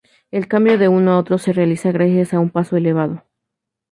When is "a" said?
1.11-1.19, 2.33-2.39